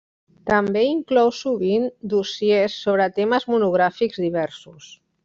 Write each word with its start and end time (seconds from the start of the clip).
També 0.51 0.81
inclou 0.91 1.29
sovint 1.39 1.85
dossiers 2.15 2.79
sobre 2.87 3.07
temes 3.19 3.47
monogràfics 3.55 4.23
diversos. 4.29 4.89